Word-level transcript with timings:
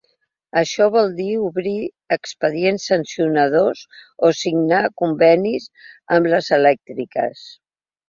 Això 0.59 0.85
vol 0.95 1.11
dir 1.19 1.27
obrir 1.49 1.73
expedients 2.17 2.89
sancionadors 2.93 3.85
o 4.31 4.35
signar 4.41 4.83
convenis 5.05 5.71
amb 6.19 6.35
les 6.37 6.55
elèctriques. 6.63 7.51